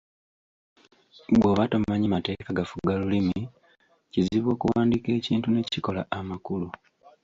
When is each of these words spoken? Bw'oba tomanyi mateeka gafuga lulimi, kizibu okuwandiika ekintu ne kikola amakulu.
Bw'oba 1.37 1.63
tomanyi 1.71 2.07
mateeka 2.15 2.55
gafuga 2.59 2.91
lulimi, 2.99 3.39
kizibu 4.11 4.47
okuwandiika 4.51 5.09
ekintu 5.19 5.47
ne 5.49 5.61
kikola 5.71 6.01
amakulu. 6.19 6.67